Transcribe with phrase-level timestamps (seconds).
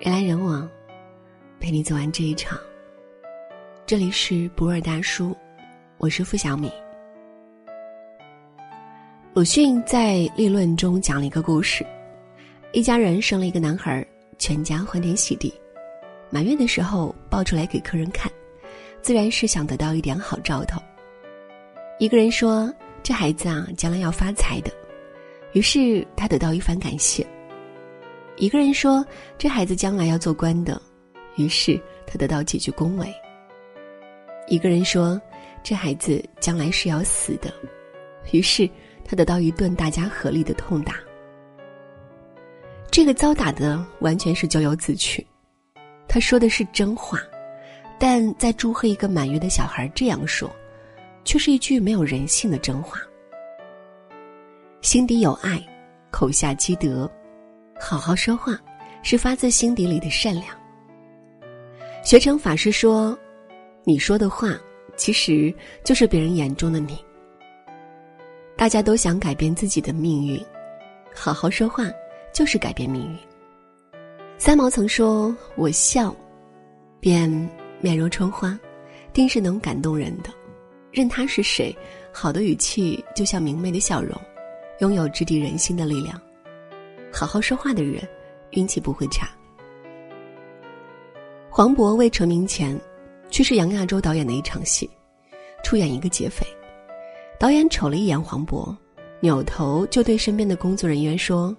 [0.00, 0.70] 人来人往，
[1.58, 2.56] 陪你走完这一场。
[3.84, 5.36] 这里是博尔大叔，
[5.96, 6.70] 我是付小米。
[9.34, 11.84] 鲁迅在《立论》中讲了一个故事：
[12.70, 14.06] 一家人生了一个男孩，
[14.38, 15.52] 全家欢天喜地。
[16.30, 18.30] 满月的时候抱出来给客人看，
[19.02, 20.80] 自然是想得到一点好兆头。
[21.98, 22.72] 一个人说
[23.02, 24.70] ：“这孩子啊，将来要发财的。”
[25.54, 27.26] 于是他得到一番感谢。
[28.38, 29.04] 一个人说
[29.36, 30.80] ：“这孩子将来要做官的。”
[31.36, 33.12] 于是他得到几句恭维。
[34.46, 35.20] 一个人说
[35.62, 37.52] ：“这孩子将来是要死的。”
[38.32, 38.68] 于是
[39.04, 40.94] 他得到一顿大家合力的痛打。
[42.90, 45.24] 这个遭打的完全是咎由自取。
[46.08, 47.20] 他说的是真话，
[47.98, 50.50] 但在祝贺一个满月的小孩这样说，
[51.24, 52.98] 却是一句没有人性的真话。
[54.80, 55.62] 心底有爱，
[56.10, 57.10] 口下积德，
[57.78, 58.58] 好好说话，
[59.02, 60.46] 是发自心底里的善良。
[62.02, 63.16] 学成法师说
[63.84, 64.58] ：“你说的话，
[64.96, 65.54] 其实
[65.84, 66.98] 就是别人眼中的你。”
[68.56, 70.44] 大家都想改变自己的命运，
[71.14, 71.84] 好好说话
[72.32, 73.18] 就是改变命运。
[74.36, 76.14] 三毛曾说：“我笑，
[77.00, 77.30] 便
[77.80, 78.58] 面如春花，
[79.12, 80.30] 定是能感动人的。
[80.90, 81.76] 任他是谁，
[82.12, 84.18] 好的语气就像明媚的笑容，
[84.80, 86.20] 拥有直抵人心的力量。
[87.18, 88.00] 好好说话的人，
[88.50, 89.28] 运气不会差。”
[91.50, 92.80] 黄渤未成名前，
[93.28, 94.88] 去是杨亚洲导演的一场戏，
[95.64, 96.46] 出演一个劫匪。
[97.36, 98.72] 导演瞅了一眼黄渤，
[99.18, 101.56] 扭头就对身边的工作人员说：“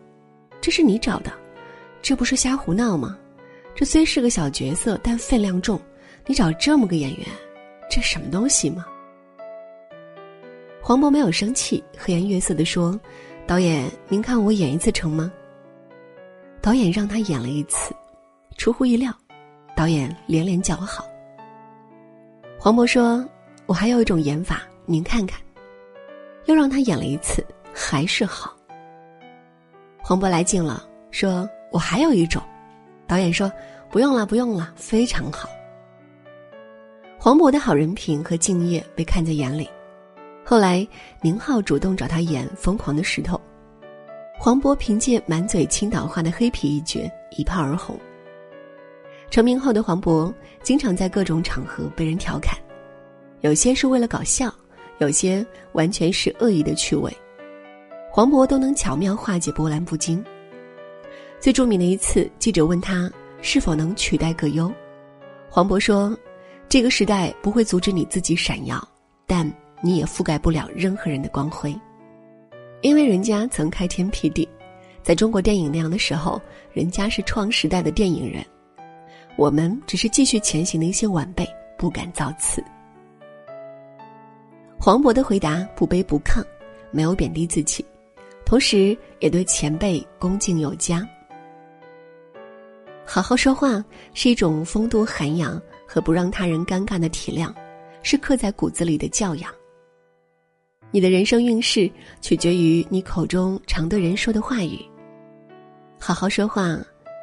[0.61, 1.33] 这是你找的。”
[2.01, 3.17] 这不是瞎胡闹吗？
[3.75, 5.77] 这虽是个小角色，但分量重。
[6.25, 7.27] 你找这么个演员，
[7.91, 8.85] 这什么东西吗？
[10.81, 12.97] 黄渤没有生气，和颜悦色地说
[13.45, 15.29] ：“导演，您看我演一次成吗？”
[16.69, 17.95] 导演让他演了一次，
[18.55, 19.11] 出乎意料，
[19.75, 21.03] 导演连连叫好。
[22.59, 23.27] 黄渤说
[23.65, 25.41] ：“我还有一种演法，您看看。”
[26.45, 28.55] 又让他演了一次，还是好。
[29.97, 31.49] 黄渤来劲了，说。
[31.71, 32.39] 我还有一种，
[33.07, 33.51] 导演说
[33.89, 35.49] 不用了，不用了，非常好。
[37.17, 39.67] 黄渤的好人品和敬业被看在眼里。
[40.45, 40.87] 后来
[41.21, 43.35] 宁浩主动找他演《疯狂的石头》，
[44.41, 47.99] 黄渤凭借满嘴青岛话的黑皮一角一炮而红。
[49.29, 50.33] 成名后的黄渤
[50.63, 52.57] 经常在各种场合被人调侃，
[53.41, 54.49] 有些是为了搞笑，
[54.99, 57.13] 有些完全是恶意的趣味，
[58.09, 60.23] 黄渤都能巧妙化解波澜不惊。
[61.37, 63.11] 最著名的一次，记者问他
[63.41, 64.71] 是否能取代葛优，
[65.49, 66.17] 黄渤说
[66.69, 68.81] ：“这个时代不会阻止你自己闪耀，
[69.27, 69.45] 但
[69.81, 71.77] 你也覆盖不了任何人的光辉，
[72.81, 74.47] 因为人家曾开天辟地，
[75.03, 76.41] 在中国电影那样的时候，
[76.71, 78.45] 人家是创时代的电影人，
[79.35, 81.47] 我们只是继续前行的一些晚辈，
[81.77, 82.63] 不敢造次。”
[84.79, 86.41] 黄渤的回答不卑不亢，
[86.89, 87.85] 没有贬低自己，
[88.45, 91.05] 同时也对前辈恭敬有加。
[93.05, 97.53] 好好说话是一种风度涵养和不让他人尴尬的体谅，
[98.03, 99.53] 是刻在骨子里的教养。
[100.91, 101.89] 你的人生运势
[102.21, 104.79] 取决于你口中常对人说的话语。
[105.99, 106.77] 好好说话，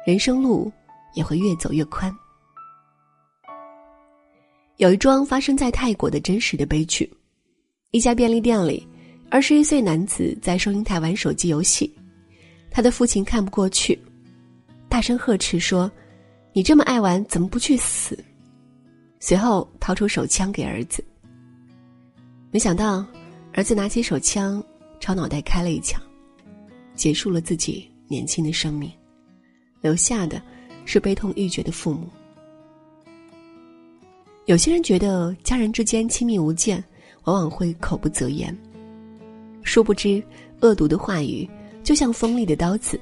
[0.05, 0.71] 人生路
[1.13, 2.13] 也会越走越宽。
[4.77, 7.11] 有一桩发生在泰国的真实的悲剧：
[7.91, 8.87] 一家便利店里，
[9.29, 11.91] 二十一岁男子在收银台玩手机游戏，
[12.69, 13.99] 他的父亲看不过去。
[14.87, 15.91] 大声呵斥说
[16.53, 18.17] ：“你这么爱玩，怎么不去死？”
[19.19, 21.03] 随后掏出手枪给儿子。
[22.51, 23.03] 没想到，
[23.57, 24.63] 儿子拿起手枪
[24.99, 25.99] 朝脑袋开了一枪，
[26.93, 28.87] 结束了自己年轻的生命，
[29.81, 30.39] 留下的
[30.85, 32.07] 是悲痛欲绝的父母。
[34.45, 36.81] 有些人觉得家人之间亲密无间，
[37.23, 38.55] 往往会口不择言，
[39.63, 40.23] 殊不知
[40.61, 41.49] 恶毒的话语
[41.83, 43.01] 就像锋利的刀子。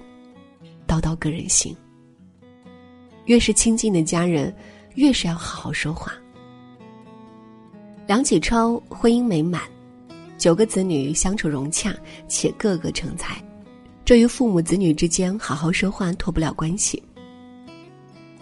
[0.87, 1.75] 刀刀割人心。
[3.25, 4.55] 越是亲近的家人，
[4.93, 6.13] 越是要好好说话。
[8.07, 9.61] 梁启超婚姻美满，
[10.37, 11.95] 九个子女相处融洽，
[12.27, 13.41] 且个个成才，
[14.03, 17.01] 这与父母子女之间好好说话脱不了关系。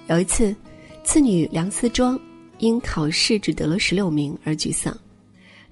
[0.07, 0.55] 有一次，
[1.03, 2.19] 次女梁思庄
[2.57, 4.95] 因考试只得了十六名而沮丧，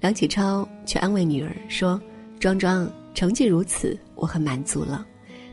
[0.00, 2.00] 梁启超却安慰女儿说
[2.40, 5.06] ：“庄庄，成绩如此，我很满足了。”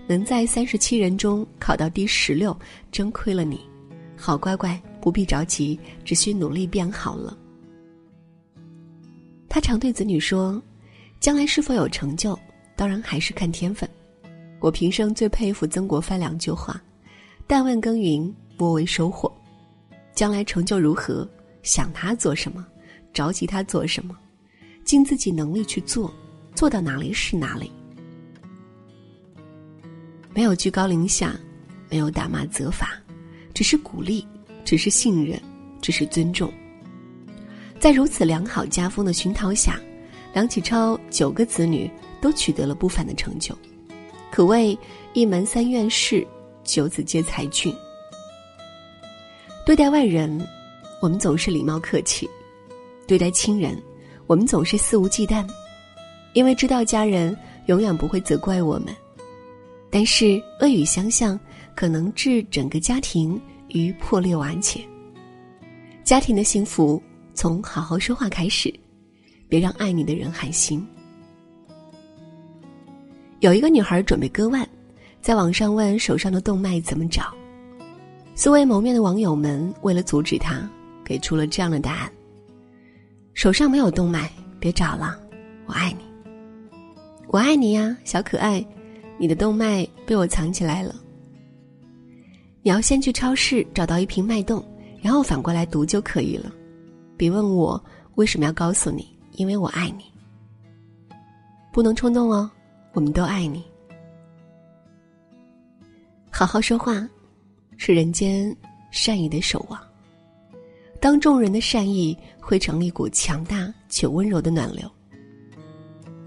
[0.07, 2.57] 能在三十七人中考到第十六，
[2.92, 3.60] 真亏了你。
[4.15, 7.38] 好乖乖，不必着急，只需努力变好了。
[9.50, 10.62] 他常对子女说
[11.19, 12.38] ：“将来是否有成就，
[12.75, 13.90] 当然还是看天分。”
[14.62, 16.80] 我平生最佩服曾国藩两句话
[17.48, 19.34] ：“但问耕耘，莫为收获。
[20.13, 21.28] 将来成就如何，
[21.63, 22.66] 想他做什么，
[23.13, 24.16] 着急他做什么，
[24.84, 26.13] 尽自己能力去做，
[26.54, 27.72] 做到哪里是哪里。
[30.36, 31.36] 没有居高临下，
[31.90, 32.92] 没有打骂责罚，
[33.54, 34.28] 只是鼓励，
[34.63, 35.42] 只是信任，
[35.81, 36.54] 只是尊重。
[37.80, 39.80] 在如此良好家风的熏陶下，
[40.34, 41.90] 梁启超九个子女
[42.20, 43.58] 都取得了不凡的成就，
[44.30, 44.78] 可谓
[45.14, 46.28] 一门三院士，
[46.66, 47.74] 九子皆才俊。
[49.66, 50.46] 对待外人，
[51.02, 52.28] 我们总是礼貌客气；
[53.08, 53.82] 对待亲人，
[54.28, 55.48] 我们总是肆无忌惮，
[56.34, 57.36] 因为知道家人
[57.68, 58.94] 永远不会责怪我们。
[59.90, 61.40] 但是恶语相向，
[61.75, 64.82] 可能置整个家庭于破裂瓦解。
[66.04, 67.02] 家庭的幸福。
[67.39, 68.69] 从好好说话开始，
[69.47, 70.86] 别让爱你的人寒心。
[73.39, 74.68] 有一个女孩准备割腕，
[75.21, 77.33] 在网上问手上的动脉怎么找。
[78.36, 80.69] 素未谋面的网友们为了阻止她，
[81.01, 82.12] 给出了这样的答案：
[83.33, 85.18] 手上没有动脉，别找了，
[85.65, 86.03] 我爱你，
[87.27, 88.62] 我爱你呀，小可爱，
[89.18, 90.94] 你的动脉被我藏起来了。
[92.63, 94.62] 你要先去超市找到一瓶脉动，
[95.01, 96.51] 然后反过来读就可以了。
[97.19, 97.83] 别问我
[98.16, 100.06] 为什么要告诉你，因为我爱你。
[101.69, 102.50] 不能冲动哦，
[102.94, 103.62] 我们都爱你。
[106.31, 107.06] 好好说话，
[107.75, 108.56] 是人间
[108.89, 109.77] 善意的守望。
[111.01, 114.89] 当众人的善意汇成一股强大且温柔的暖流，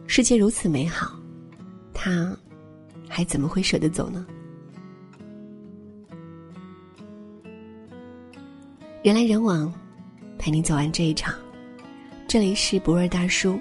[0.06, 1.18] 世界如此美好，
[1.94, 2.36] 他
[3.08, 4.26] 还怎么会舍得走呢？
[9.02, 9.72] 人来人往。
[10.42, 11.32] 陪你走完这一场，
[12.26, 13.60] 这里是不二大叔，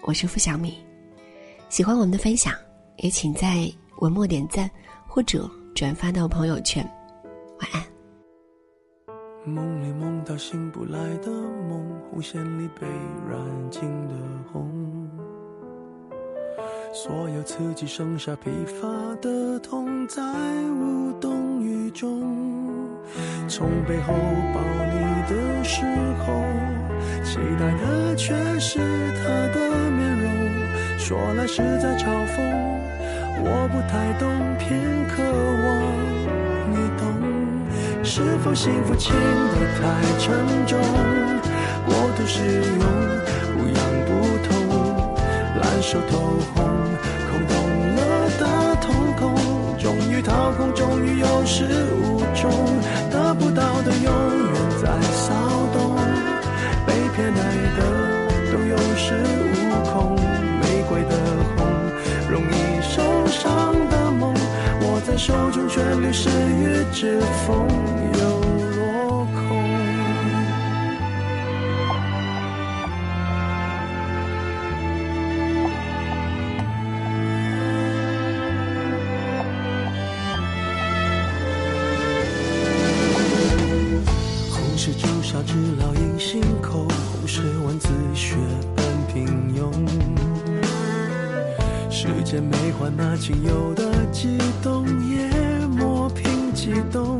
[0.00, 0.82] 我是付小米。
[1.68, 2.54] 喜欢我们的分享，
[2.96, 4.68] 也请在文末点赞
[5.06, 6.82] 或者转发到朋友圈。
[7.60, 7.84] 晚安。
[9.44, 11.30] 梦里梦到醒不来的
[11.68, 12.86] 梦，红线里被
[13.28, 14.14] 染尽的
[14.50, 15.06] 红，
[16.94, 20.22] 所有刺激剩下疲乏的痛，在
[20.70, 22.79] 无动于衷。
[23.48, 24.14] 从背后
[24.54, 24.60] 抱
[24.92, 24.98] 你
[25.28, 25.82] 的时
[26.24, 26.44] 候，
[27.24, 28.78] 期待的却是
[29.16, 29.58] 他的
[29.90, 30.30] 面容。
[30.98, 32.36] 说来是在嘲讽，
[33.42, 34.68] 我不太懂，偏
[35.08, 35.22] 渴
[35.64, 35.68] 望
[36.70, 37.00] 你懂。
[38.04, 39.82] 是否幸福轻得太
[40.18, 40.26] 沉
[40.66, 40.78] 重？
[41.86, 42.82] 过度使用，
[43.56, 44.08] 不痒不
[44.46, 44.48] 痛，
[45.60, 46.12] 烂熟透
[46.54, 46.56] 红，
[47.28, 47.52] 空洞
[47.96, 47.98] 了
[48.38, 48.42] 的
[48.80, 48.86] 瞳
[49.18, 49.34] 孔，
[49.78, 51.64] 终于掏空，终于有始
[66.12, 67.68] 是月之风
[68.18, 68.20] 又
[68.76, 69.38] 落空。
[84.50, 88.34] 红是朱砂痣烙印心口，红是万紫血
[88.74, 89.70] 般平庸。
[91.88, 95.49] 世间悲欢那仅有的悸动也。
[95.80, 97.18] 磨平激动。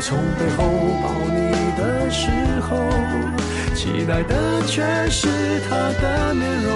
[0.00, 0.64] 从背后
[1.02, 1.38] 抱你
[1.78, 2.28] 的时
[2.66, 2.76] 候，
[3.74, 5.28] 期待的却是
[5.68, 6.68] 他的面容。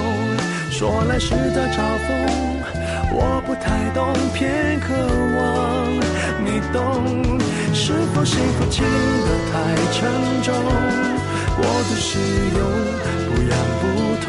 [0.70, 2.08] 说来是在嘲讽，
[3.12, 4.94] 我不太懂，偏渴
[5.36, 5.38] 望
[6.44, 6.78] 你懂。
[7.72, 9.52] 是否幸福轻得太
[9.92, 10.00] 沉
[10.42, 10.54] 重？
[11.56, 12.08] 我的使
[12.56, 12.62] 用，
[13.26, 13.82] 不痒不
[14.24, 14.28] 痛，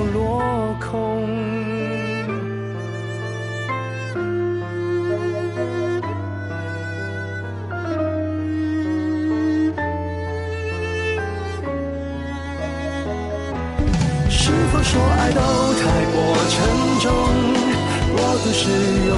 [14.83, 15.39] 说爱都
[15.75, 16.15] 太过
[16.49, 16.57] 沉
[16.99, 17.11] 重，
[18.15, 18.67] 过度使
[19.07, 19.13] 用，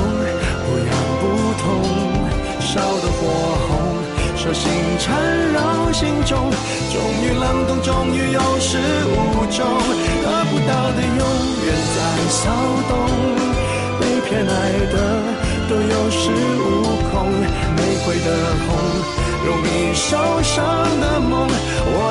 [0.65, 1.23] 不痒不
[1.61, 1.63] 痛，
[2.59, 3.19] 烧得火
[3.67, 3.71] 红，
[4.35, 5.07] 手心缠
[5.53, 6.51] 绕心中，
[6.91, 8.77] 终于冷冻，终于有始
[9.07, 9.65] 无终，
[10.21, 11.23] 得不到的永
[11.65, 11.97] 远在
[12.29, 12.41] 骚
[12.89, 12.91] 动，
[13.99, 14.51] 被偏爱
[14.91, 14.95] 的
[15.69, 16.21] 都有恃
[16.59, 16.61] 无
[17.09, 18.27] 恐，玫瑰的
[18.67, 18.69] 红，
[19.45, 20.59] 容易受伤
[20.99, 21.47] 的梦，